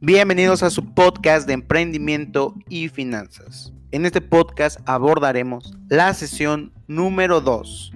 [0.00, 3.72] Bienvenidos a su podcast de emprendimiento y finanzas.
[3.90, 7.92] En este podcast abordaremos la sesión número 2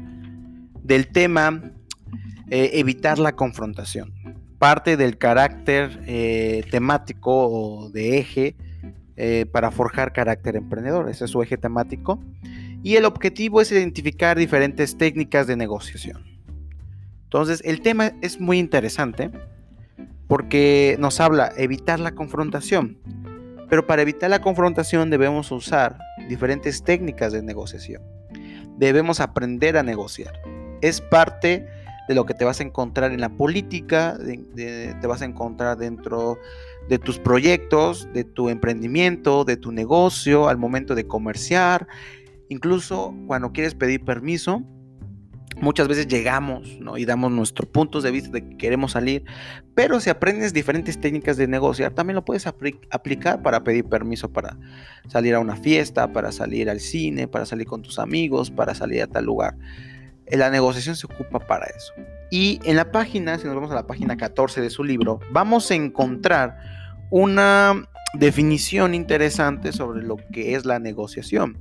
[0.83, 1.62] del tema
[2.51, 4.12] eh, evitar la confrontación.
[4.59, 8.57] Parte del carácter eh, temático o de eje
[9.14, 11.09] eh, para forjar carácter emprendedor.
[11.09, 12.21] Ese es su eje temático.
[12.82, 16.25] Y el objetivo es identificar diferentes técnicas de negociación.
[17.23, 19.30] Entonces, el tema es muy interesante
[20.32, 22.96] porque nos habla evitar la confrontación.
[23.68, 28.00] Pero para evitar la confrontación debemos usar diferentes técnicas de negociación.
[28.78, 30.32] Debemos aprender a negociar.
[30.80, 31.66] Es parte
[32.08, 34.16] de lo que te vas a encontrar en la política,
[34.55, 36.38] te vas a encontrar dentro
[36.88, 41.86] de tus proyectos, de tu emprendimiento, de tu negocio, al momento de comerciar,
[42.48, 44.62] incluso cuando quieres pedir permiso,
[45.61, 46.97] Muchas veces llegamos ¿no?
[46.97, 49.24] y damos nuestros puntos de vista de que queremos salir,
[49.75, 54.56] pero si aprendes diferentes técnicas de negociar, también lo puedes aplicar para pedir permiso para
[55.08, 59.03] salir a una fiesta, para salir al cine, para salir con tus amigos, para salir
[59.03, 59.56] a tal lugar.
[60.27, 61.92] Eh, la negociación se ocupa para eso.
[62.30, 65.70] Y en la página, si nos vamos a la página 14 de su libro, vamos
[65.70, 66.56] a encontrar
[67.11, 71.58] una definición interesante sobre lo que es la negociación.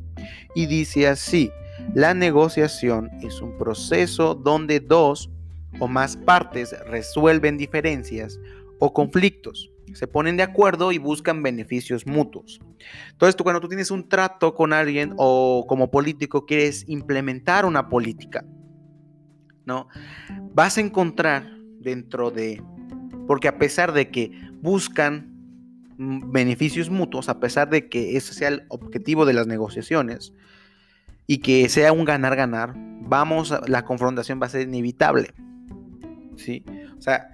[0.55, 1.51] Y dice así,
[1.93, 5.29] la negociación es un proceso donde dos
[5.79, 8.39] o más partes resuelven diferencias
[8.79, 12.61] o conflictos, se ponen de acuerdo y buscan beneficios mutuos.
[13.11, 17.89] Entonces, tú cuando tú tienes un trato con alguien o como político quieres implementar una
[17.89, 18.45] política,
[19.65, 19.87] ¿no?
[20.53, 22.63] Vas a encontrar dentro de,
[23.27, 24.31] porque a pesar de que
[24.61, 25.29] buscan
[25.97, 30.33] beneficios mutuos, a pesar de que ese sea el objetivo de las negociaciones,
[31.31, 35.33] y que sea un ganar-ganar, vamos, la confrontación va a ser inevitable.
[36.35, 36.65] ¿Sí?
[36.97, 37.29] O sea,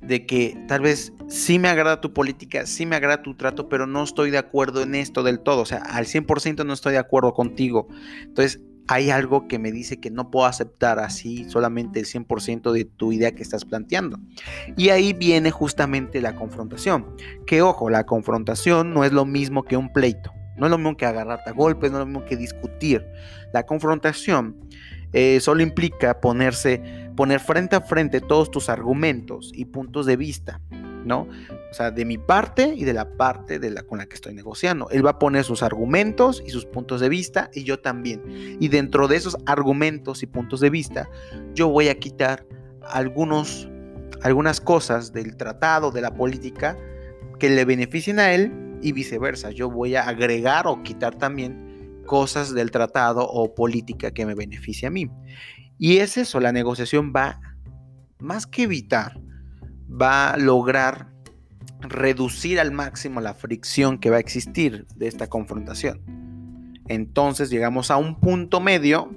[0.00, 3.88] de que tal vez sí me agrada tu política, sí me agrada tu trato, pero
[3.88, 5.62] no estoy de acuerdo en esto del todo.
[5.62, 7.88] O sea, al 100% no estoy de acuerdo contigo.
[8.22, 12.84] Entonces, hay algo que me dice que no puedo aceptar así solamente el 100% de
[12.84, 14.20] tu idea que estás planteando.
[14.76, 17.16] Y ahí viene justamente la confrontación.
[17.48, 20.32] Que ojo, la confrontación no es lo mismo que un pleito.
[20.56, 23.06] No es lo mismo que agarrarte a golpes, no es lo mismo que discutir.
[23.52, 24.56] La confrontación
[25.12, 26.82] eh, solo implica ponerse,
[27.16, 30.60] poner frente a frente todos tus argumentos y puntos de vista,
[31.04, 31.28] ¿no?
[31.70, 34.90] O sea, de mi parte y de la parte con la que estoy negociando.
[34.90, 38.22] Él va a poner sus argumentos y sus puntos de vista y yo también.
[38.58, 41.08] Y dentro de esos argumentos y puntos de vista,
[41.54, 42.44] yo voy a quitar
[42.82, 46.76] algunas cosas del tratado, de la política,
[47.38, 48.52] que le beneficien a él
[48.82, 49.50] y viceversa.
[49.50, 54.88] Yo voy a agregar o quitar también cosas del tratado o política que me beneficie
[54.88, 55.10] a mí.
[55.78, 57.40] Y es eso, la negociación va,
[58.18, 59.20] más que evitar,
[59.90, 61.12] va a lograr
[61.80, 66.00] reducir al máximo la fricción que va a existir de esta confrontación.
[66.86, 69.10] Entonces llegamos a un punto medio,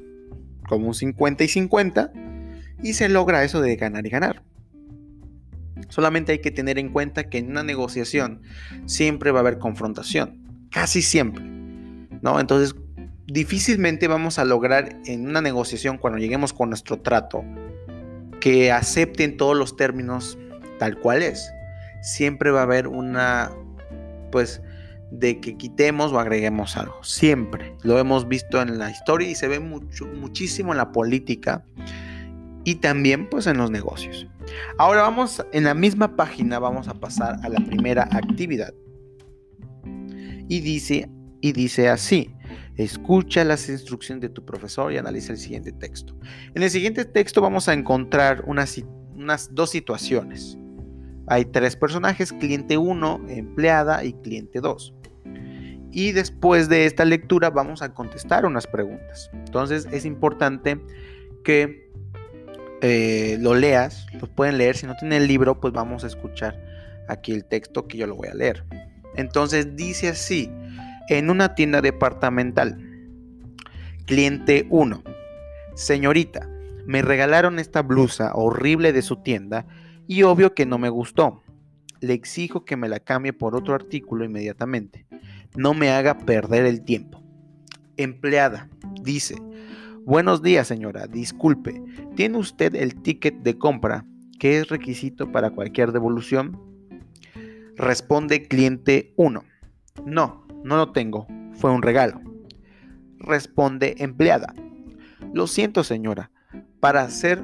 [0.67, 2.11] como un 50 y 50,
[2.83, 4.43] y se logra eso de ganar y ganar.
[5.89, 8.41] Solamente hay que tener en cuenta que en una negociación
[8.85, 10.37] siempre va a haber confrontación,
[10.71, 11.43] casi siempre.
[12.21, 12.39] ¿no?
[12.39, 12.75] Entonces,
[13.27, 17.43] difícilmente vamos a lograr en una negociación cuando lleguemos con nuestro trato
[18.39, 20.37] que acepten todos los términos
[20.79, 21.51] tal cual es.
[22.01, 23.51] Siempre va a haber una,
[24.31, 24.61] pues,
[25.11, 27.03] de que quitemos o agreguemos algo.
[27.03, 27.73] Siempre.
[27.83, 31.63] Lo hemos visto en la historia y se ve mucho, muchísimo en la política
[32.67, 34.27] y también pues en los negocios.
[34.77, 38.73] Ahora vamos, en la misma página vamos a pasar a la primera actividad.
[40.49, 42.35] Y dice, y dice así,
[42.75, 46.13] escucha las instrucciones de tu profesor y analiza el siguiente texto.
[46.55, 48.83] En el siguiente texto vamos a encontrar unas,
[49.15, 50.57] unas dos situaciones.
[51.27, 54.93] Hay tres personajes, cliente 1, empleada y cliente 2.
[55.93, 59.29] Y después de esta lectura vamos a contestar unas preguntas.
[59.31, 60.81] Entonces es importante
[61.45, 61.87] que
[62.81, 64.75] eh, lo leas, lo pueden leer.
[64.75, 66.61] Si no tienen el libro, pues vamos a escuchar
[67.07, 68.63] aquí el texto que yo lo voy a leer.
[69.15, 70.51] Entonces dice así,
[71.09, 72.77] en una tienda departamental,
[74.05, 75.03] cliente 1,
[75.75, 76.47] señorita,
[76.85, 79.65] me regalaron esta blusa horrible de su tienda
[80.07, 81.43] y obvio que no me gustó.
[81.99, 85.07] Le exijo que me la cambie por otro artículo inmediatamente.
[85.55, 87.21] No me haga perder el tiempo.
[87.97, 88.69] Empleada,
[89.01, 89.35] dice,
[90.07, 91.05] Buenos días, señora.
[91.05, 91.83] Disculpe,
[92.15, 94.05] ¿tiene usted el ticket de compra
[94.39, 96.57] que es requisito para cualquier devolución?
[97.75, 99.43] Responde cliente 1.
[100.05, 101.27] No, no lo tengo.
[101.55, 102.21] Fue un regalo.
[103.19, 104.53] Responde empleada.
[105.33, 106.31] Lo siento, señora.
[106.79, 107.43] Para hacer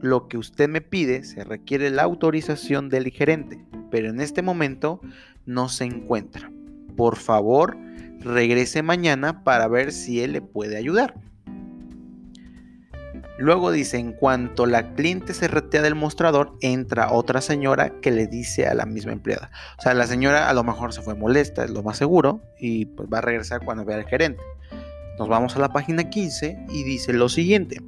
[0.00, 3.64] lo que usted me pide se requiere la autorización del gerente.
[3.92, 5.00] pero en este momento
[5.46, 6.50] no se encuentra.
[6.96, 7.76] Por favor,
[8.18, 11.14] regrese mañana para ver si él le puede ayudar.
[13.38, 18.26] Luego dice, en cuanto la cliente se retea del mostrador, entra otra señora que le
[18.26, 19.50] dice a la misma empleada.
[19.78, 22.86] O sea, la señora a lo mejor se fue molesta, es lo más seguro, y
[22.86, 24.42] pues va a regresar cuando vea al gerente.
[25.18, 27.80] Nos vamos a la página 15 y dice lo siguiente.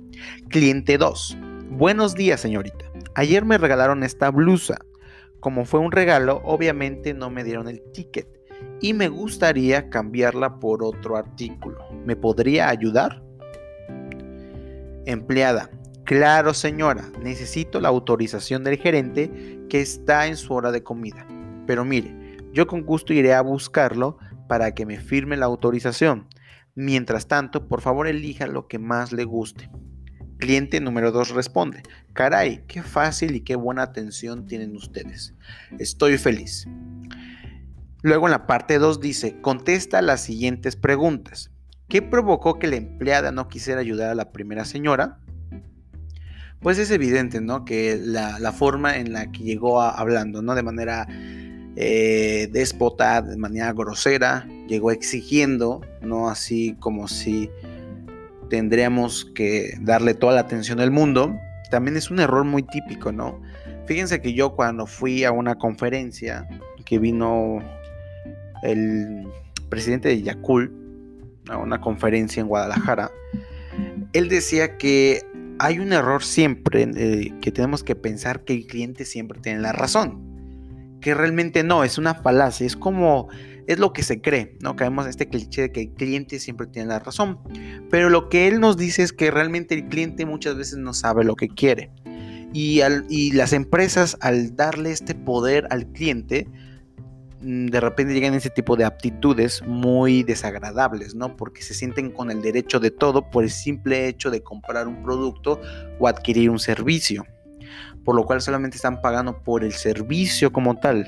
[0.48, 1.36] Cliente 2.
[1.70, 2.84] Buenos días, señorita.
[3.14, 4.78] Ayer me regalaron esta blusa.
[5.40, 8.28] Como fue un regalo, obviamente no me dieron el ticket
[8.80, 11.78] y me gustaría cambiarla por otro artículo.
[12.04, 13.23] ¿Me podría ayudar?
[15.06, 15.70] Empleada.
[16.04, 21.26] Claro, señora, necesito la autorización del gerente que está en su hora de comida.
[21.66, 24.18] Pero mire, yo con gusto iré a buscarlo
[24.48, 26.28] para que me firme la autorización.
[26.74, 29.70] Mientras tanto, por favor elija lo que más le guste.
[30.38, 35.34] Cliente número 2 responde, caray, qué fácil y qué buena atención tienen ustedes.
[35.78, 36.66] Estoy feliz.
[38.02, 41.53] Luego en la parte 2 dice, contesta las siguientes preguntas.
[41.94, 45.20] ¿Qué provocó que la empleada no quisiera ayudar a la primera señora?
[46.58, 47.64] Pues es evidente, ¿no?
[47.64, 50.56] Que la, forma en la que llegó hablando, ¿no?
[50.56, 51.06] De manera
[51.76, 56.28] eh, déspota, de manera grosera, llegó exigiendo, ¿no?
[56.28, 57.48] Así como si
[58.50, 61.38] tendríamos que darle toda la atención del mundo.
[61.70, 63.40] También es un error muy típico, ¿no?
[63.86, 66.44] Fíjense que yo cuando fui a una conferencia
[66.84, 67.60] que vino
[68.64, 69.28] el
[69.68, 70.83] presidente de Yakult,
[71.48, 73.10] a una conferencia en Guadalajara,
[74.12, 75.22] él decía que
[75.58, 79.72] hay un error siempre, eh, que tenemos que pensar que el cliente siempre tiene la
[79.72, 83.28] razón, que realmente no, es una falacia, es como,
[83.66, 84.76] es lo que se cree, ¿no?
[84.76, 87.38] Caemos en este cliché de que el cliente siempre tiene la razón,
[87.90, 91.24] pero lo que él nos dice es que realmente el cliente muchas veces no sabe
[91.24, 91.90] lo que quiere.
[92.52, 96.46] Y, y las empresas al darle este poder al cliente,
[97.44, 101.36] de repente llegan ese tipo de aptitudes muy desagradables, ¿no?
[101.36, 105.02] Porque se sienten con el derecho de todo por el simple hecho de comprar un
[105.02, 105.60] producto
[105.98, 107.26] o adquirir un servicio,
[108.04, 111.06] por lo cual solamente están pagando por el servicio como tal.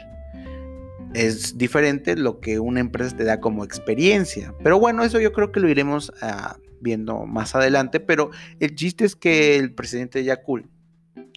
[1.15, 5.51] Es diferente lo que una empresa te da como experiencia, pero bueno, eso yo creo
[5.53, 8.31] que lo iremos ah, viendo más adelante, pero
[8.61, 10.31] el chiste es que el presidente de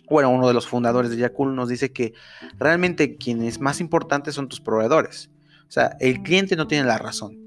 [0.10, 2.14] bueno, uno de los fundadores de Yakul nos dice que
[2.58, 5.30] realmente quienes más importantes son tus proveedores.
[5.68, 7.38] O sea, el cliente no tiene la razón.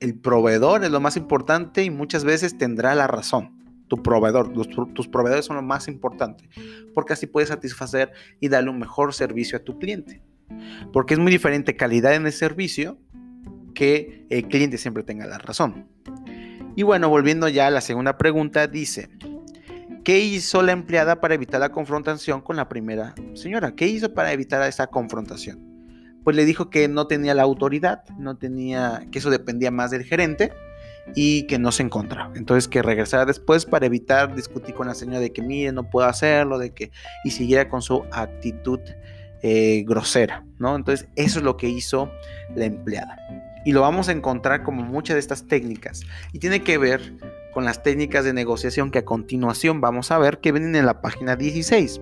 [0.00, 3.58] El proveedor es lo más importante y muchas veces tendrá la razón.
[3.88, 4.52] Tu proveedor,
[4.94, 6.48] tus proveedores son lo más importante,
[6.94, 10.22] porque así puedes satisfacer y darle un mejor servicio a tu cliente.
[10.92, 12.98] Porque es muy diferente calidad en el servicio
[13.74, 15.86] que el cliente siempre tenga la razón.
[16.76, 19.10] Y bueno, volviendo ya a la segunda pregunta, dice,
[20.04, 23.74] ¿Qué hizo la empleada para evitar la confrontación con la primera señora?
[23.74, 25.60] ¿Qué hizo para evitar esa confrontación?
[26.24, 30.04] Pues le dijo que no tenía la autoridad, no tenía, que eso dependía más del
[30.04, 30.52] gerente
[31.14, 32.32] y que no se encontraba.
[32.34, 36.08] Entonces que regresara después para evitar discutir con la señora de que mire, no puedo
[36.08, 36.90] hacerlo, de que
[37.24, 38.80] y siguiera con su actitud
[39.42, 40.76] eh, grosera, ¿no?
[40.76, 42.10] Entonces eso es lo que hizo
[42.54, 43.18] la empleada.
[43.66, 46.02] Y lo vamos a encontrar como muchas de estas técnicas.
[46.32, 47.12] Y tiene que ver
[47.52, 51.00] con las técnicas de negociación que a continuación vamos a ver que vienen en la
[51.00, 52.00] página 16.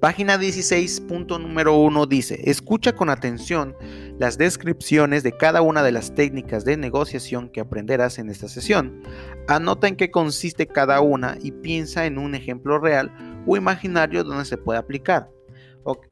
[0.00, 3.74] Página 16, punto número 1 dice, escucha con atención
[4.18, 9.02] las descripciones de cada una de las técnicas de negociación que aprenderás en esta sesión.
[9.48, 13.10] Anota en qué consiste cada una y piensa en un ejemplo real
[13.46, 15.30] o imaginario donde se puede aplicar.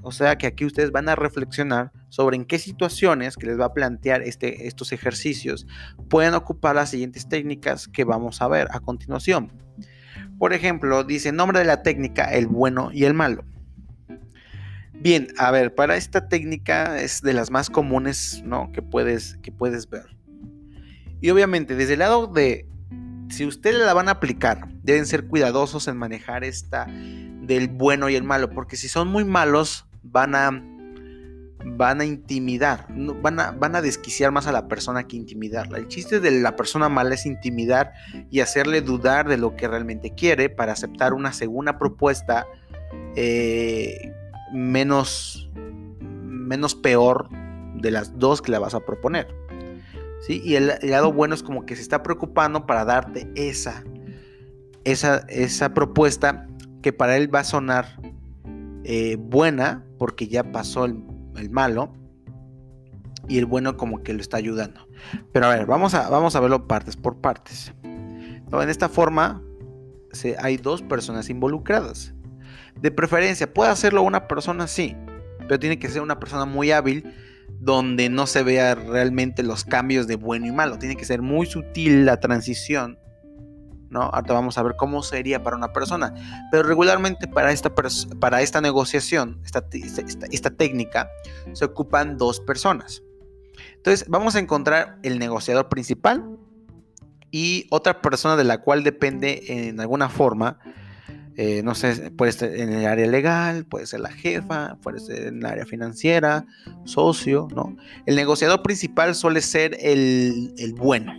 [0.02, 3.64] O, sea que aquí ustedes van a reflexionar sobre en qué situaciones que les va
[3.66, 5.66] a plantear este, estos ejercicios
[6.08, 9.52] pueden ocupar las siguientes técnicas que vamos a ver a continuación.
[10.38, 13.44] Por ejemplo, dice nombre de la técnica, el bueno y el malo.
[14.92, 18.70] Bien, a ver, para esta técnica es de las más comunes ¿no?
[18.70, 20.16] que, puedes, que puedes ver.
[21.20, 22.68] Y obviamente, desde el lado de
[23.28, 26.86] si ustedes la van a aplicar, deben ser cuidadosos en manejar esta
[27.46, 30.50] del bueno y el malo, porque si son muy malos, van a
[31.66, 32.86] van a intimidar,
[33.22, 35.78] van a, van a desquiciar más a la persona que intimidarla.
[35.78, 37.92] El chiste de la persona mala es intimidar
[38.30, 42.46] y hacerle dudar de lo que realmente quiere para aceptar una segunda propuesta
[43.16, 44.12] eh,
[44.52, 47.28] menos, menos peor
[47.76, 49.34] de las dos que le vas a proponer.
[50.28, 53.84] Y el, lado bueno es como que se está preocupando para darte esa,
[54.84, 56.46] esa, esa propuesta
[56.84, 57.98] que para él va a sonar
[58.84, 61.02] eh, buena porque ya pasó el,
[61.50, 61.94] malo
[63.26, 64.86] y el bueno como que lo está ayudando.
[65.32, 67.72] Pero a ver, vamos a, vamos a verlo partes por partes.
[67.82, 69.42] en esta forma
[70.38, 72.12] hay dos personas involucradas.
[72.78, 74.66] De preferencia, ¿puede hacerlo una persona?
[74.66, 74.94] Sí.
[75.38, 77.10] pero tiene que ser una persona muy hábil
[77.60, 80.78] donde no se vea realmente los cambios de bueno y malo.
[80.78, 82.98] Tiene que ser muy sutil la transición.
[83.90, 84.02] ¿No?
[84.02, 86.14] Ahora vamos a ver cómo sería para una persona.
[86.50, 87.74] Pero regularmente para esta,
[88.20, 89.64] para esta negociación, esta,
[90.30, 91.08] esta técnica,
[91.52, 93.02] se ocupan dos personas.
[93.76, 96.38] Entonces vamos a encontrar el negociador principal
[97.30, 100.58] y otra persona de la cual depende en alguna forma
[101.36, 105.26] eh, no sé, puede ser en el área legal, puede ser la jefa, puede ser
[105.26, 106.46] en el área financiera,
[106.84, 107.76] socio, ¿no?
[108.06, 111.12] El negociador principal suele ser el, bueno,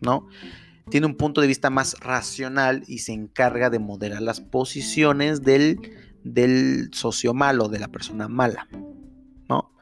[0.00, 0.26] ¿no?
[0.90, 5.80] Tiene un punto de vista más racional y se encarga de moderar las posiciones del,
[6.24, 8.68] del socio malo, de la persona mala,
[9.48, 9.72] ¿no?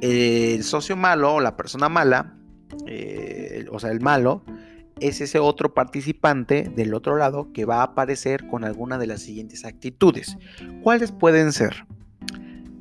[0.00, 2.36] El socio malo o la persona mala,
[2.86, 4.42] eh, o sea, el malo,
[5.00, 9.22] es ese otro participante del otro lado que va a aparecer con alguna de las
[9.22, 10.36] siguientes actitudes.
[10.82, 11.86] ¿Cuáles pueden ser?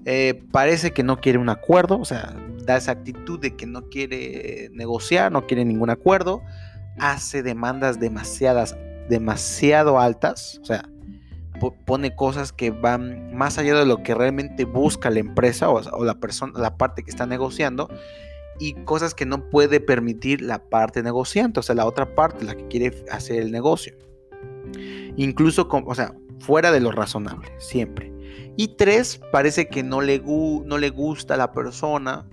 [0.06, 2.36] Eh, parece que no quiere un acuerdo, o sea,
[2.66, 6.42] da esa actitud de que no quiere negociar, no quiere ningún acuerdo,
[7.00, 8.78] hace demandas demasiadas,
[9.10, 10.90] demasiado altas, o sea,
[11.86, 16.16] pone cosas que van más allá de lo que realmente busca la empresa o, la
[16.16, 17.90] persona, la parte que está negociando
[18.60, 22.56] y cosas que no puede permitir la parte negociante, o sea, la otra parte, la
[22.56, 23.96] que quiere hacer el negocio.
[25.16, 28.14] Incluso, o sea, fuera de lo razonable, siempre.
[28.58, 32.28] Y tres, parece que no le, no le gusta a la persona,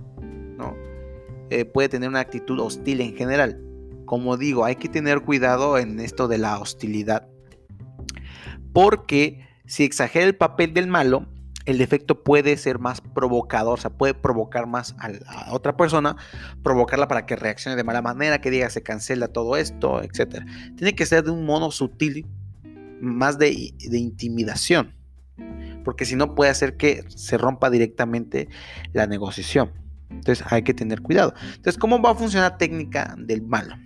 [0.57, 0.75] ¿no?
[1.51, 3.63] Eh, puede tener una actitud hostil en general.
[4.07, 7.29] Como digo, hay que tener cuidado en esto de la hostilidad.
[8.73, 11.27] Porque si exagera el papel del malo,
[11.67, 16.17] el defecto puede ser más provocador, o sea, puede provocar más a, otra persona,
[16.63, 20.45] provocarla para que reaccione de mala manera, que diga se cancela todo esto, etc.
[20.77, 22.27] Tiene que ser de un modo sutil,
[23.01, 24.95] más de, de intimidación,
[25.85, 28.49] porque si no puede hacer que se rompa directamente
[28.93, 29.73] la negociación.
[30.09, 31.35] Entonces hay que tener cuidado.
[31.43, 33.77] Entonces, ¿cómo va a funcionar la técnica del malo?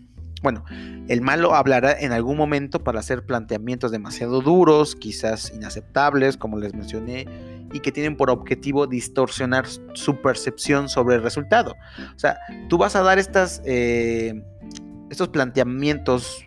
[0.43, 0.65] Bueno,
[1.09, 6.75] el malo hablará en algún momento para hacer planteamientos demasiado duros, quizás inaceptables, como les
[6.75, 7.27] mencioné,
[7.73, 11.75] y que tienen por objetivo distorsionar su percepción sobre el resultado.
[12.15, 14.43] O sea, tú vas a dar estas, eh,
[15.11, 16.45] estos planteamientos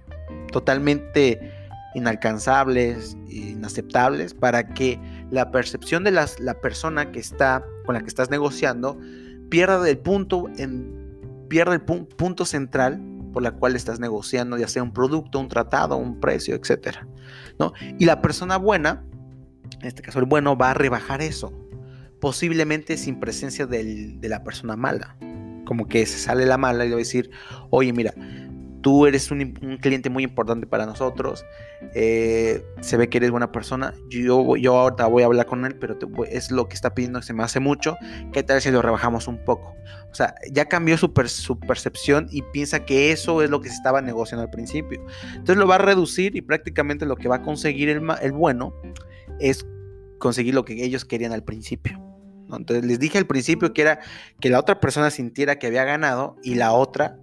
[0.51, 1.51] totalmente
[1.93, 8.07] inalcanzables, inaceptables, para que la percepción de las, la persona que está, con la que
[8.07, 8.97] estás negociando
[9.49, 10.49] pierda el punto,
[11.47, 15.97] pierda el punto central por la cual estás negociando, ya sea un producto, un tratado,
[15.97, 16.99] un precio, etc.
[17.59, 17.73] ¿no?
[17.99, 19.03] Y la persona buena
[19.81, 21.53] en este caso el bueno, va a rebajar eso,
[22.19, 25.17] posiblemente sin presencia de la persona mala.
[25.65, 27.31] Como que se sale la mala y le va a decir,
[27.69, 28.13] oye, mira,
[28.83, 31.45] tú eres un, cliente muy importante para nosotros,
[31.95, 35.75] eh, se ve que eres buena persona, yo, yo ahorita voy a hablar con él,
[35.75, 35.97] pero
[36.29, 37.97] es lo que está pidiendo, se me hace mucho,
[38.33, 39.73] ¿qué tal si lo rebajamos un poco?
[40.11, 43.75] O sea, ya cambió su, su percepción y piensa que eso es lo que se
[43.75, 45.03] estaba negociando al principio.
[45.29, 48.75] Entonces lo va a reducir y prácticamente lo que va a conseguir el, el bueno
[49.39, 49.65] es
[50.19, 51.99] conseguir lo que ellos querían al principio.
[52.51, 54.01] Entonces les dije al principio que era
[54.39, 57.17] que la otra persona sintiera que había ganado y la otra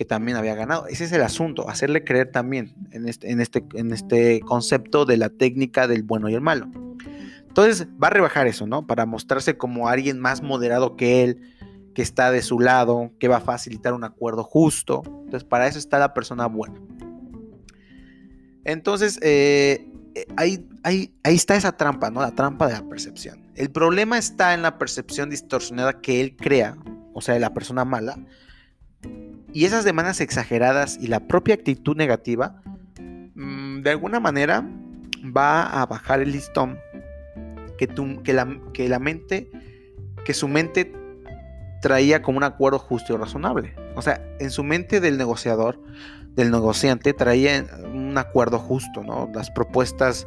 [0.00, 0.86] que también había ganado.
[0.86, 5.18] Ese es el asunto, hacerle creer también en este, en este, en este concepto de
[5.18, 6.70] la técnica del bueno y el malo.
[7.46, 8.86] Entonces va a rebajar eso, ¿no?
[8.86, 11.42] Para mostrarse como alguien más moderado que él,
[11.94, 15.02] que está de su lado, que va a facilitar un acuerdo justo.
[15.04, 16.80] Entonces para eso está la persona buena.
[18.64, 22.22] Entonces, eh, eh, ahí, ahí, está esa trampa, ¿no?
[22.22, 23.52] La trampa de la percepción.
[23.54, 26.78] El problema está en la percepción distorsionada que él crea,
[27.12, 28.18] o sea, de la persona mala,
[29.52, 32.62] y esas demandas exageradas y la propia actitud negativa,
[33.34, 34.68] mm, de alguna manera
[35.36, 36.78] va a bajar el listón
[37.78, 37.88] que,
[38.22, 39.50] que, la, que la mente,
[40.24, 40.92] que su mente
[41.80, 43.74] traía como un acuerdo justo y razonable.
[43.96, 45.80] O sea, en su mente del negociador,
[46.34, 49.30] del negociante, traía un acuerdo justo, ¿no?
[49.34, 50.26] Las propuestas.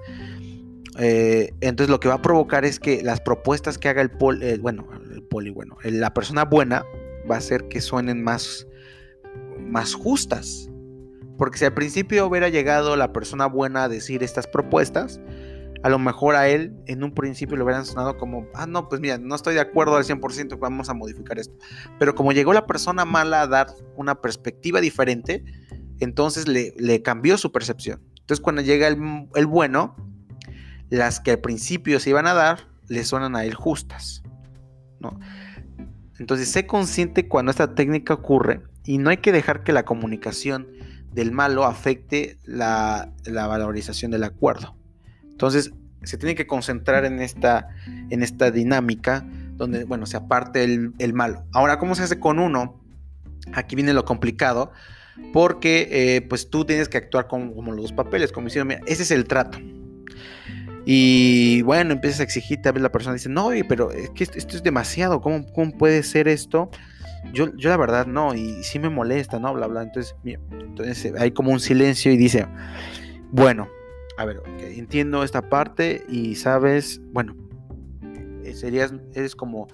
[1.00, 4.58] Eh, entonces lo que va a provocar es que las propuestas que haga el poli,
[4.58, 6.86] bueno, el poli, bueno, la persona buena
[7.30, 8.68] va a hacer que suenen más,
[9.64, 10.70] más justas.
[11.38, 15.20] Porque si al principio hubiera llegado la persona buena a decir estas propuestas,
[15.84, 19.02] a lo mejor a él en un principio le hubieran sonado como, ah, no, pues
[19.02, 21.54] mira, no estoy de acuerdo al 100%, vamos a modificar esto.
[22.00, 23.68] Pero como llegó la persona mala a dar
[23.98, 25.44] una perspectiva diferente,
[26.00, 28.02] entonces le, cambió su percepción.
[28.22, 29.96] Entonces cuando llega el, bueno,
[30.90, 34.24] las que al principio se iban a dar, le suenan a él justas.
[35.02, 35.20] ¿no?
[36.18, 40.68] Entonces sé consciente cuando esta técnica ocurre y no hay que dejar que la comunicación
[41.14, 44.76] del malo afecte la valorización del acuerdo.
[45.24, 45.72] Entonces,
[46.04, 47.70] se tiene que concentrar en esta,
[48.10, 49.26] en esta dinámica
[49.56, 51.46] donde, bueno, se aparte el, el malo.
[51.54, 52.82] Ahora, ¿cómo se hace con uno?
[53.54, 54.72] Aquí viene lo complicado,
[55.32, 58.82] porque eh, pues tú tienes que actuar como, como, los dos papeles, como hicieron, mira,
[58.86, 59.60] ese es el trato.
[60.86, 64.38] Y bueno, empiezas a exigir, tal vez la persona dice, no, pero es que esto,
[64.38, 66.70] es demasiado, ¿cómo, ¿cómo, puede ser esto?
[67.32, 69.54] Yo, yo la verdad no, y sí me molesta, ¿no?
[69.54, 69.84] Bla, bla.
[69.84, 72.48] Entonces, entonces hay como un silencio y dice,
[73.32, 73.68] bueno,
[74.18, 77.36] a ver, entiendo esta parte y sabes, bueno,
[78.44, 79.68] eh, serías, eres como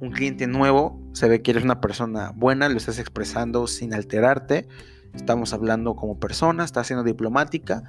[0.00, 4.68] un cliente nuevo, se ve que eres una persona buena, lo estás expresando sin alterarte,
[5.14, 7.82] estamos hablando como persona, estás siendo diplomática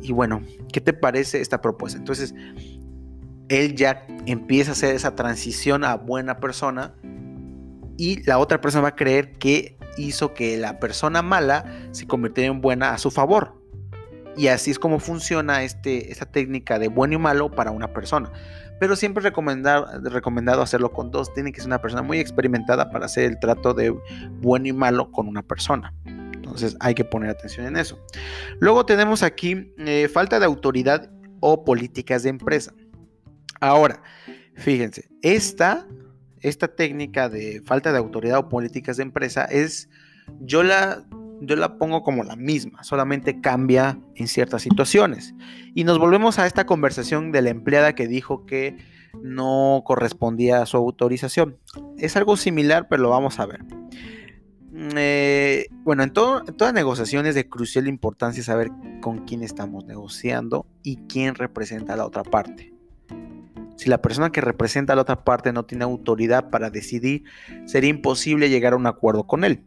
[0.00, 0.42] y bueno,
[0.72, 1.98] ¿qué te parece esta propuesta?
[1.98, 2.34] Entonces,
[3.48, 6.94] él ya empieza a hacer esa transición a buena persona
[7.96, 12.50] y la otra persona va a creer que hizo que la persona mala se convirtiera
[12.50, 13.60] en buena a su favor.
[14.36, 18.32] Y así es como funciona este, esta técnica de bueno y malo para una persona.
[18.80, 21.32] Pero siempre recomendado, recomendado hacerlo con dos.
[21.34, 23.94] Tiene que ser una persona muy experimentada para hacer el trato de
[24.40, 25.94] bueno y malo con una persona.
[26.06, 27.98] Entonces hay que poner atención en eso.
[28.58, 32.72] Luego tenemos aquí eh, falta de autoridad o políticas de empresa.
[33.60, 34.02] Ahora,
[34.56, 35.86] fíjense, esta,
[36.42, 39.88] esta técnica de falta de autoridad o políticas de empresa es,
[40.40, 41.04] yo la
[41.44, 45.34] yo la pongo como la misma, solamente cambia en ciertas situaciones.
[45.74, 48.76] Y nos volvemos a esta conversación de la empleada que dijo que
[49.22, 51.58] no correspondía a su autorización.
[51.98, 53.64] Es algo similar, pero lo vamos a ver.
[54.72, 58.70] Mm, eh, bueno, en, en toda negociación es de crucial importancia saber
[59.00, 62.72] con quién estamos negociando y quién representa a la otra parte.
[63.82, 67.24] Si la persona que representa a la otra parte no tiene autoridad para decidir,
[67.66, 69.64] sería imposible llegar a un acuerdo con él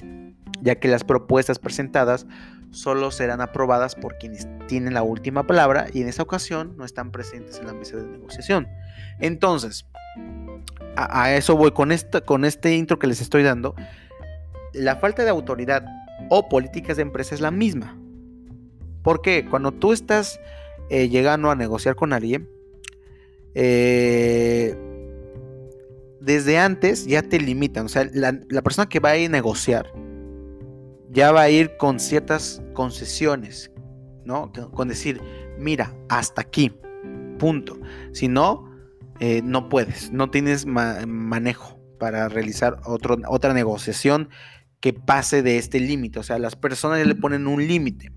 [0.62, 2.25] ya que las propuestas presentadas
[2.72, 7.12] solo serán aprobadas por quienes tienen la última palabra y en esa ocasión no están
[7.12, 8.67] presentes en la mesa de negociación.
[9.19, 9.86] Entonces,
[10.95, 13.75] a, eso voy con, esta, con este intro que les estoy dando.
[14.73, 15.86] La falta de autoridad
[16.30, 17.97] o políticas de empresa es la misma.
[19.04, 20.39] Porque cuando tú estás
[20.89, 22.49] eh, llegando a negociar con alguien,
[23.56, 24.78] eh,
[26.20, 27.86] desde antes ya te limitan.
[27.86, 29.91] O sea, la, persona que va a ir a negociar
[31.10, 33.72] ya va a ir con ciertas concesiones,
[34.26, 34.52] ¿no?
[34.74, 35.22] Con decir,
[35.58, 36.74] mira, hasta aquí,
[37.39, 37.80] punto.
[38.12, 38.70] Si no,
[39.22, 44.30] eh, no puedes, no tienes manejo para realizar otra negociación
[44.82, 46.20] que pase de este límite.
[46.20, 48.12] O sea, las personas ya le ponen un límite.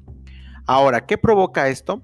[0.67, 2.03] Ahora, ¿qué provoca esto?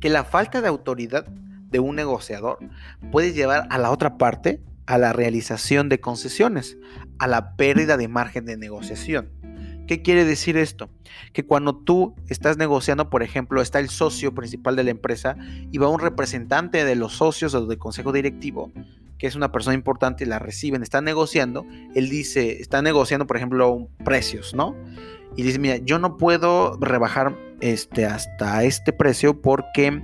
[0.00, 1.26] Que la falta de autoridad
[1.70, 2.58] de un negociador
[3.12, 6.76] puede llevar a la otra parte a la realización de concesiones,
[7.20, 9.30] a la pérdida de margen de negociación.
[9.86, 10.90] ¿Qué quiere decir esto?
[11.32, 15.36] Que cuando tú estás negociando, por ejemplo, está el socio principal de la empresa
[15.70, 18.72] y va un representante de los socios o del consejo directivo,
[19.16, 23.88] que es una persona importante la reciben, está negociando, él dice, está negociando, por ejemplo,
[24.04, 24.74] precios, ¿no?
[25.36, 30.02] Y dice, mira, yo no puedo rebajar este, hasta este precio porque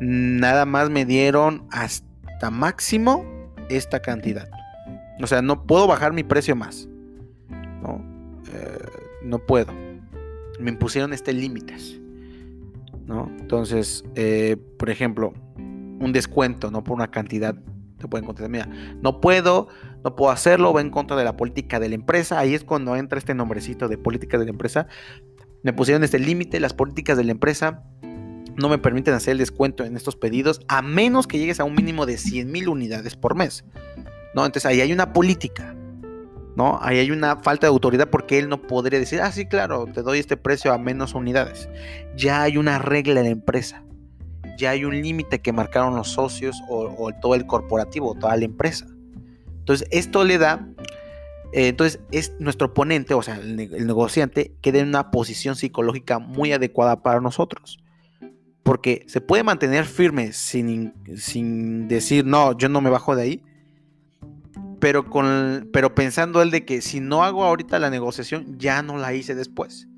[0.00, 3.24] nada más me dieron hasta máximo
[3.68, 4.48] esta cantidad.
[5.20, 6.88] O sea, no puedo bajar mi precio más.
[7.82, 8.04] ¿no?
[8.52, 8.78] Eh,
[9.22, 9.72] no puedo.
[10.60, 12.00] Me impusieron este límites.
[13.06, 13.30] ¿no?
[13.38, 17.56] Entonces, eh, por ejemplo, un descuento, no por una cantidad,
[17.98, 18.68] te pueden contestar, mira,
[19.02, 19.68] no puedo,
[20.04, 22.38] no puedo hacerlo, va en contra de la política de la empresa.
[22.38, 24.86] Ahí es cuando entra este nombrecito de política de la empresa.
[25.64, 27.82] Me pusieron este límite, las políticas de la empresa
[28.58, 31.74] no me permiten hacer el descuento en estos pedidos a menos que llegues a un
[31.74, 33.64] mínimo de 100 mil unidades por mes.
[34.34, 34.44] ¿no?
[34.44, 35.74] Entonces ahí hay una política.
[36.56, 36.78] ¿no?
[36.82, 40.02] Ahí hay una falta de autoridad porque él no podría decir, ah, sí, claro, te
[40.02, 41.68] doy este precio a menos unidades.
[42.16, 43.84] Ya hay una regla en la empresa.
[44.58, 48.86] Ya hay un límite que marcaron los socios o, todo el corporativo, toda la empresa.
[49.60, 50.66] Entonces, esto le da,
[51.52, 56.52] eh, entonces es nuestro oponente, o sea, el, negociante, queda en una posición psicológica muy
[56.52, 57.78] adecuada para nosotros.
[58.62, 63.42] Porque se puede mantener firme sin, sin decir, no, yo no me bajo de ahí
[64.80, 68.96] pero, con, pero pensando él de que si no hago ahorita la negociación, ya no
[68.96, 69.88] la hice después.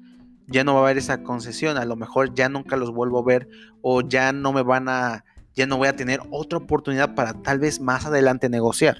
[0.46, 3.24] Ya no va a haber esa concesión, a lo mejor ya nunca los vuelvo a
[3.24, 3.48] ver
[3.82, 7.60] o ya no me van a, ya no voy a tener otra oportunidad para tal
[7.60, 8.96] vez más adelante negociar.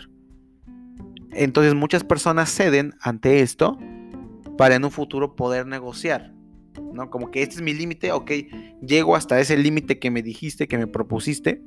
[1.32, 3.78] Entonces muchas personas ceden ante esto
[4.56, 6.32] para en un futuro poder negociar.
[6.92, 7.10] ¿No?
[7.10, 8.30] Como que este es mi límite, ok,
[8.80, 11.62] llego hasta ese límite que me dijiste, que me propusiste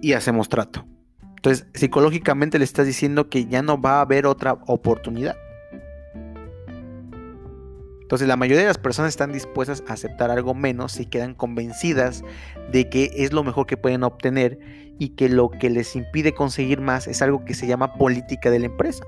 [0.00, 0.86] y hacemos trato.
[1.36, 5.36] Entonces, psicológicamente le estás diciendo que ya no va a haber otra oportunidad.
[8.12, 12.22] Entonces la mayoría de las personas están dispuestas a aceptar algo menos si quedan convencidas
[12.70, 14.58] de que es lo mejor que pueden obtener
[14.98, 18.58] y que lo que les impide conseguir más es algo que se llama política de
[18.58, 19.02] la empresa.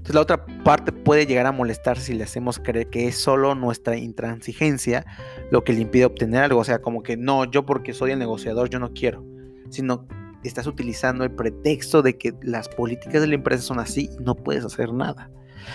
[0.00, 3.54] Entonces la otra parte puede llegar a molestar si le hacemos creer que es solo
[3.54, 5.04] nuestra intransigencia
[5.50, 6.58] lo que le impide obtener algo.
[6.58, 9.22] O sea, como que no, yo porque soy el negociador, yo no quiero.
[9.68, 10.08] Sino
[10.42, 14.36] estás utilizando el pretexto de que las políticas de la empresa son así y no
[14.36, 15.30] puedes hacer nada.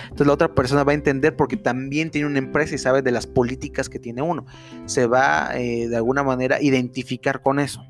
[0.05, 3.11] Entonces la otra persona va a entender porque también tiene una empresa y sabe de
[3.11, 4.47] las políticas que tiene uno.
[4.85, 7.85] Se va eh, de alguna manera a identificar con eso.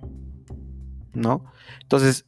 [1.14, 1.46] ¿No?
[1.82, 2.26] Entonces,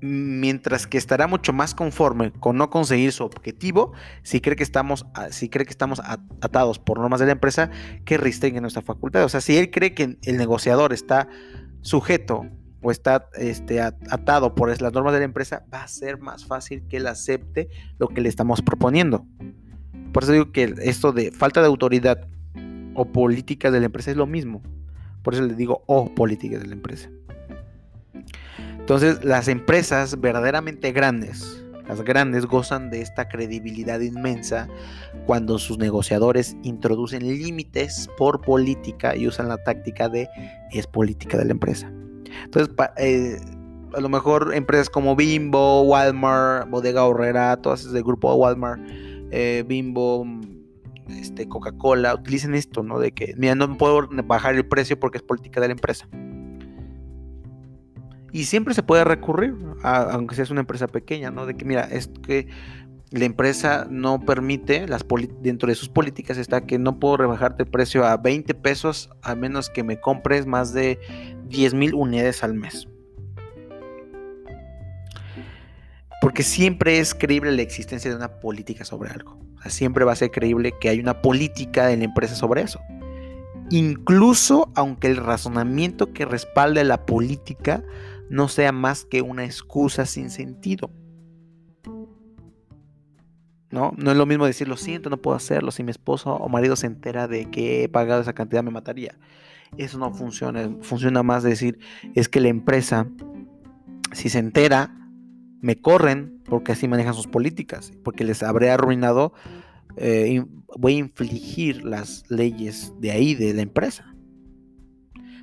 [0.00, 5.06] mientras que estará mucho más conforme con no conseguir su objetivo si cree que estamos,
[5.30, 6.00] si cree que estamos
[6.40, 7.70] atados por normas de la empresa
[8.04, 9.24] que restringen nuestra facultad.
[9.24, 11.28] O sea, si él cree que el negociador está
[11.82, 12.46] sujeto
[12.82, 16.82] o está este, atado por las normas de la empresa, va a ser más fácil
[16.88, 19.26] que él acepte lo que le estamos proponiendo.
[20.12, 22.26] Por eso digo que esto de falta de autoridad
[22.94, 24.62] o política de la empresa es lo mismo.
[25.22, 27.10] Por eso le digo o política de la empresa.
[28.90, 34.66] Entonces, las empresas verdaderamente grandes, las grandes gozan de esta credibilidad inmensa
[35.26, 40.28] cuando sus negociadores introducen límites por política y usan la táctica de
[40.72, 41.88] es política de la empresa.
[42.42, 43.38] Entonces, eh,
[43.94, 48.82] a lo mejor empresas como Bimbo, Walmart, Bodega Horrera, todas esas del grupo Walmart,
[49.30, 50.26] eh, Bimbo,
[51.08, 52.98] este, Coca-Cola, utilicen esto, ¿no?
[52.98, 56.08] De que, mira, no puedo bajar el precio porque es política de la empresa.
[58.32, 61.46] Y siempre se puede recurrir, aunque seas una empresa pequeña, ¿no?
[61.46, 62.48] De que, mira, es que
[63.10, 65.04] la empresa no permite, las
[65.40, 69.34] dentro de sus políticas está que no puedo rebajarte el precio a 20 pesos a
[69.34, 71.00] menos que me compres más de
[71.48, 72.86] 10 mil unidades al mes.
[76.20, 79.38] Porque siempre es creíble la existencia de una política sobre algo.
[79.66, 82.80] siempre va a ser creíble que hay una política de la empresa sobre eso.
[83.70, 87.82] Incluso aunque el razonamiento que respalde la política
[88.30, 90.90] no sea más que una excusa sin sentido.
[93.70, 93.92] ¿No?
[93.96, 95.70] No es lo mismo decir, lo siento, no puedo hacerlo.
[95.72, 99.18] Si mi esposo o marido se entera de que he pagado esa cantidad, me mataría.
[99.76, 100.70] Eso no funciona.
[100.80, 101.78] Funciona más decir,
[102.14, 103.08] es que la empresa,
[104.12, 104.96] si se entera,
[105.60, 109.32] me corren porque así manejan sus políticas, porque les habré arruinado,
[109.96, 110.44] eh,
[110.78, 114.14] voy a infligir las leyes de ahí, de la empresa.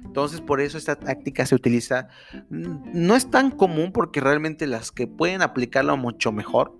[0.07, 2.07] Entonces, por eso esta táctica se utiliza.
[2.49, 6.73] No es tan común porque realmente las que pueden aplicarlo mucho mejor.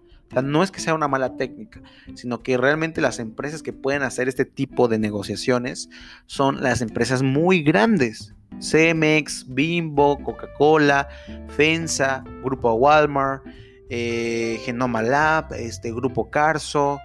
[0.44, 1.82] No es que sea una mala técnica,
[2.16, 5.90] sino que realmente las empresas que pueden hacer este tipo de negociaciones
[6.26, 8.34] son las empresas muy grandes.
[8.60, 11.08] Cemex, Bimbo, Coca-Cola,
[11.50, 13.44] FENSA, Grupo Walmart,
[13.90, 17.00] eh, Genoma Lab, este, Grupo Carso,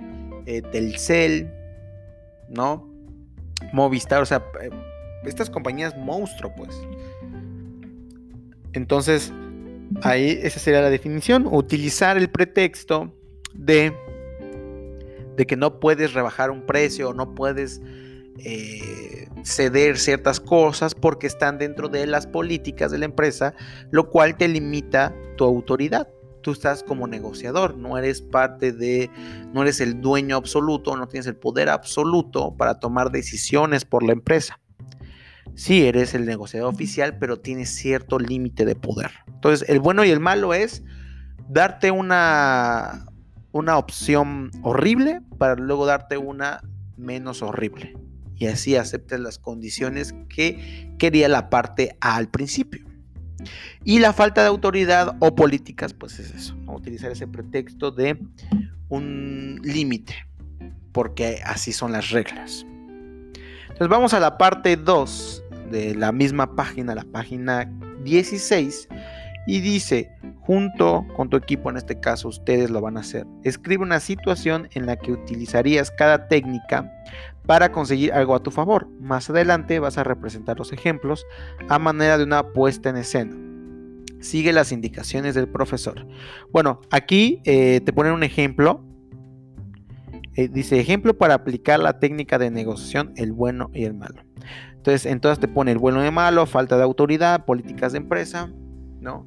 [0.46, 1.52] eh, Telcel,
[2.48, 2.88] ¿no?
[3.72, 4.70] Movistar, o sea, eh,
[5.24, 6.70] estas compañías monstruo, pues.
[8.72, 9.32] Entonces,
[10.02, 11.46] ahí esa sería la definición.
[11.50, 13.12] Utilizar el pretexto
[13.54, 13.94] de,
[15.36, 17.80] de que no puedes rebajar un precio o no puedes
[18.38, 23.54] eh, ceder ciertas cosas porque están dentro de las políticas de la empresa,
[23.90, 26.08] lo cual te limita tu autoridad.
[26.40, 29.10] Tú estás como negociador, no eres parte de,
[29.52, 34.12] no eres el dueño absoluto, no tienes el poder absoluto para tomar decisiones por la
[34.12, 34.58] empresa.
[35.54, 39.10] Sí, eres el negociador oficial, pero tienes cierto límite de poder.
[39.26, 40.82] Entonces, el bueno y el malo es
[41.48, 43.06] darte una,
[43.52, 46.62] una opción horrible para luego darte una
[46.96, 47.96] menos horrible.
[48.36, 52.86] Y así aceptes las condiciones que quería la parte A al principio.
[53.84, 58.18] Y la falta de autoridad o políticas, pues es eso, utilizar ese pretexto de
[58.88, 60.14] un límite,
[60.92, 62.64] porque así son las reglas.
[63.62, 65.41] Entonces vamos a la parte 2
[65.72, 67.68] de la misma página, la página
[68.04, 68.88] 16,
[69.46, 73.82] y dice, junto con tu equipo, en este caso ustedes lo van a hacer, escribe
[73.82, 76.92] una situación en la que utilizarías cada técnica
[77.46, 78.88] para conseguir algo a tu favor.
[79.00, 81.26] Más adelante vas a representar los ejemplos
[81.68, 83.36] a manera de una puesta en escena.
[84.20, 86.06] Sigue las indicaciones del profesor.
[86.52, 88.84] Bueno, aquí eh, te ponen un ejemplo.
[90.36, 94.22] Eh, dice ejemplo para aplicar la técnica de negociación, el bueno y el malo.
[94.82, 98.50] Entonces, entonces te pone el bueno y el malo, falta de autoridad, políticas de empresa,
[99.00, 99.24] ¿no?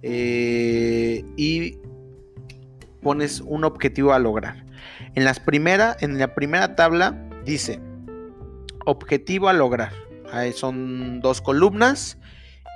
[0.00, 1.76] Eh, y
[3.02, 4.64] pones un objetivo a lograr.
[5.14, 7.78] En, las primera, en la primera tabla dice
[8.86, 9.92] objetivo a lograr.
[10.32, 12.16] Ahí son dos columnas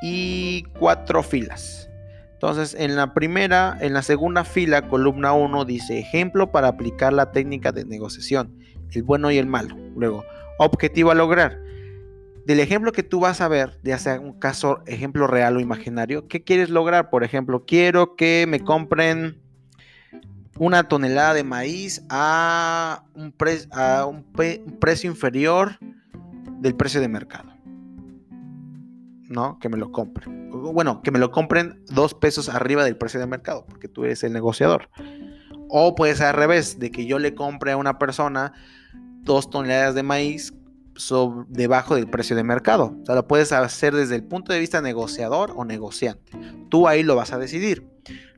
[0.03, 1.89] y cuatro filas.
[2.35, 7.33] Entonces, en la primera, en la segunda fila, columna 1, dice ejemplo para aplicar la
[7.33, 8.59] técnica de negociación,
[8.93, 9.75] el bueno y el malo.
[9.97, 10.23] Luego,
[10.59, 11.70] objetivo a lograr.
[12.51, 16.27] Del ejemplo que tú vas a ver, ya sea un caso, ejemplo real o imaginario,
[16.27, 17.09] ¿qué quieres lograr?
[17.09, 19.41] Por ejemplo, quiero que me compren
[20.59, 23.33] una tonelada de maíz a un,
[23.71, 24.25] a un
[24.81, 25.79] precio inferior
[26.59, 27.53] del precio de mercado.
[29.29, 29.61] ¿No?
[29.61, 30.51] Que me lo compren.
[30.51, 34.25] Bueno, que me lo compren dos pesos arriba del precio de mercado, porque tú eres
[34.25, 34.91] el negociador.
[35.69, 38.55] O puede ser al revés, de que yo le compre a una persona
[39.23, 40.53] dos toneladas de maíz
[41.49, 42.97] debajo del precio de mercado.
[43.03, 46.33] O sea, lo puedes hacer desde el punto de vista negociador o negociante.
[46.69, 47.87] Tú ahí lo vas a decidir.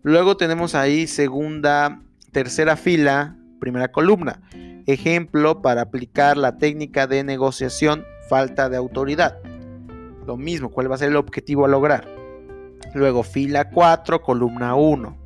[0.03, 4.43] Luego tenemos ahí segunda, tercera fila, primera columna.
[4.87, 9.39] Ejemplo para aplicar la técnica de negociación falta de autoridad.
[10.27, 12.09] Lo mismo, ¿cuál va a ser el objetivo a lograr?
[12.95, 15.19] Luego fila 4, columna 1.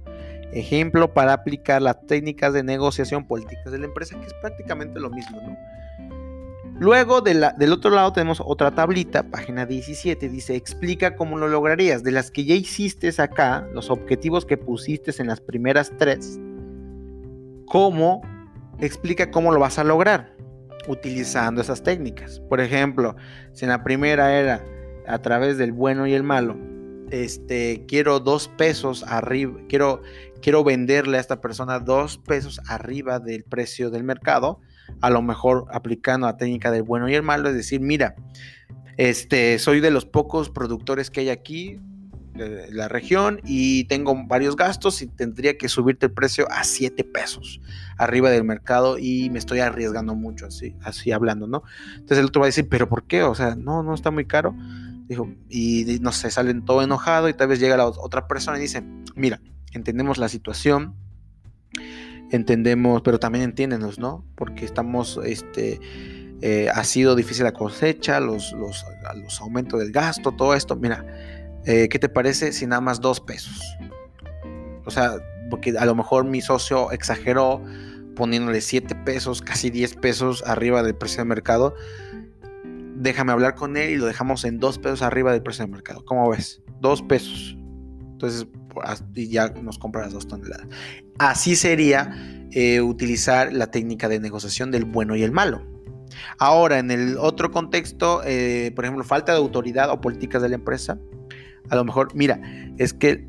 [0.53, 5.11] Ejemplo para aplicar las técnicas de negociación políticas de la empresa, que es prácticamente lo
[5.11, 5.57] mismo, ¿no?
[6.79, 12.03] Luego del otro lado tenemos otra tablita, página 17, dice explica cómo lo lograrías.
[12.03, 16.39] De las que ya hiciste acá, los objetivos que pusiste en las primeras tres,
[17.65, 18.21] cómo
[18.79, 20.37] explica cómo lo vas a lograr
[20.87, 22.41] utilizando esas técnicas.
[22.41, 23.17] Por ejemplo,
[23.55, 24.63] si en la primera era
[25.07, 26.59] a través del bueno y el malo,
[27.11, 30.03] este, quiero dos pesos arriba, quiero,
[30.43, 34.61] quiero venderle a esta persona dos pesos arriba del precio del mercado,
[35.01, 38.15] a lo mejor aplicando la técnica del bueno y el malo, es decir, mira,
[38.97, 41.81] este, soy de los pocos productores que hay aquí,
[42.37, 47.03] de la región y tengo varios gastos y tendría que subirte el precio a 7
[47.05, 47.61] pesos
[47.97, 51.63] arriba del mercado y me estoy arriesgando mucho así, así hablando, ¿no?
[51.95, 53.23] Entonces el otro va a decir, pero ¿por qué?
[53.23, 54.55] O sea, no, no está muy caro.
[55.09, 58.63] Dijo, y no sé, salen todo enojado y tal vez llega la otra persona y
[58.63, 58.83] dice,
[59.15, 59.41] mira,
[59.73, 60.95] entendemos la situación,
[62.31, 64.25] entendemos, pero también entiéndenos, ¿no?
[64.35, 65.81] Porque estamos, este,
[66.43, 68.85] eh, ha sido difícil la cosecha, los, los,
[69.17, 71.05] los aumentos del gasto, todo esto, mira,
[71.65, 73.61] eh, ¿qué te parece si nada más dos pesos?
[74.85, 75.17] O sea,
[75.51, 77.63] porque a lo mejor mi socio exageró
[78.15, 81.75] poniéndole 7 pesos, casi 10 pesos arriba del precio de mercado
[82.97, 86.05] déjame hablar con él y lo dejamos en dos pesos arriba del precio de mercado.
[86.05, 86.63] ¿Cómo ves?
[86.81, 87.57] Dos pesos.
[88.13, 88.47] Entonces,
[89.15, 90.67] y ya nos compra las dos toneladas.
[91.19, 95.63] Así sería eh, utilizar la técnica de negociación del bueno y el malo.
[96.39, 100.55] Ahora, en el otro contexto, eh, por ejemplo, falta de autoridad o políticas de la
[100.55, 100.99] empresa,
[101.69, 102.41] a lo mejor, mira,
[102.79, 103.27] es que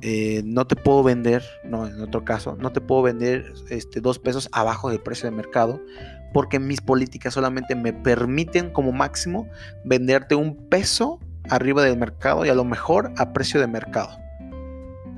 [0.00, 4.18] eh, no te puedo vender, no, en otro caso, no te puedo vender este, dos
[4.18, 5.80] pesos abajo del precio de mercado
[6.34, 9.48] porque mis políticas solamente me permiten como máximo
[9.84, 14.23] venderte un peso arriba del mercado y a lo mejor a precio de mercado.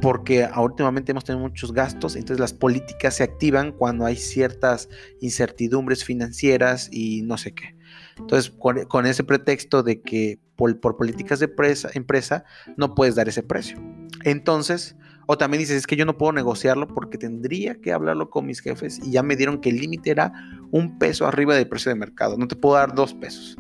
[0.00, 4.88] Porque últimamente hemos tenido muchos gastos, entonces las políticas se activan cuando hay ciertas
[5.20, 7.76] incertidumbres financieras y no sé qué.
[8.18, 12.44] Entonces, con, ese pretexto de que por, políticas de empresa, empresa
[12.76, 13.78] no puedes dar ese precio.
[14.24, 18.46] Entonces, o también dices, es que yo no puedo negociarlo porque tendría que hablarlo con
[18.46, 20.32] mis jefes y ya me dieron que el límite era
[20.70, 22.38] un peso arriba del precio de mercado.
[22.38, 23.56] No te puedo dar dos pesos.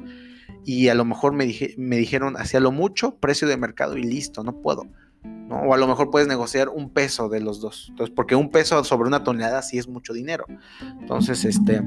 [0.64, 4.02] Y a lo mejor me, dije, me dijeron, hacia lo mucho, precio de mercado y
[4.02, 4.88] listo, no puedo.
[5.48, 7.86] O a lo mejor puedes negociar un peso de los dos.
[7.90, 10.44] Entonces, porque un peso sobre una tonelada sí es mucho dinero.
[11.00, 11.82] Entonces, este,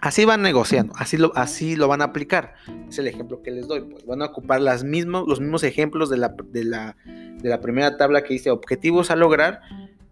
[0.00, 2.54] así van negociando, así lo, así lo van a aplicar.
[2.88, 3.80] Es el ejemplo que les doy.
[3.82, 6.96] Pues van a ocupar las mismos, los mismos ejemplos de la, de la
[7.42, 9.60] de la primera tabla que dice objetivos a lograr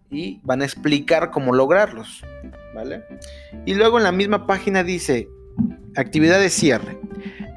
[0.09, 2.23] y van a explicar cómo lograrlos,
[2.73, 3.03] ¿vale?
[3.65, 5.27] Y luego en la misma página dice
[5.95, 6.97] actividad de cierre.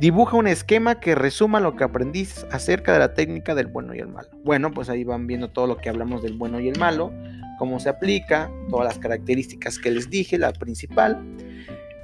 [0.00, 3.98] Dibuja un esquema que resuma lo que aprendiste acerca de la técnica del bueno y
[3.98, 4.28] el malo.
[4.44, 7.12] Bueno, pues ahí van viendo todo lo que hablamos del bueno y el malo,
[7.58, 11.20] cómo se aplica, todas las características que les dije, la principal.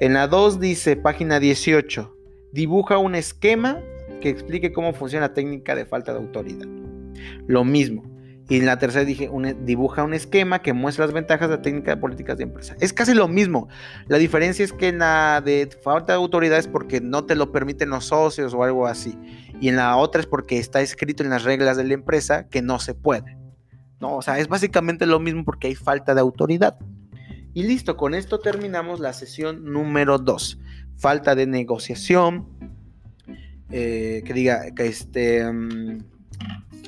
[0.01, 2.17] En la 2 dice, página 18,
[2.51, 3.81] dibuja un esquema
[4.21, 6.67] que explique cómo funciona la técnica de falta de autoridad.
[7.47, 8.14] Lo mismo.
[8.49, 9.31] Y en la tercera dije,
[9.61, 12.77] dibuja un esquema que muestra las ventajas de la técnica de políticas de empresa.
[12.79, 13.69] Es casi lo mismo.
[14.07, 17.53] La diferencia es que en la de falta de autoridad es porque no te lo
[17.53, 19.17] permiten los socios o algo así.
[19.61, 22.61] Y en la otra es porque está escrito en las reglas de la empresa que
[22.61, 23.39] no se puede.
[23.99, 26.77] No, o sea, es básicamente lo mismo porque hay falta de autoridad.
[27.55, 30.59] Y listo, con esto terminamos la sesión número 2.
[30.99, 32.47] Falta de negociación.
[33.71, 35.51] Eh, que diga que este...
[35.51, 36.05] Mm,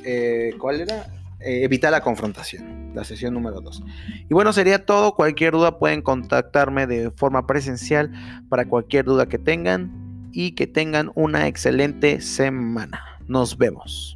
[0.05, 1.07] eh, ¿cuál era?
[1.40, 3.83] Eh, evitar la confrontación, la sesión número 2.
[4.29, 5.14] Y bueno, sería todo.
[5.14, 8.11] Cualquier duda pueden contactarme de forma presencial
[8.49, 13.03] para cualquier duda que tengan y que tengan una excelente semana.
[13.29, 14.15] Nos vemos.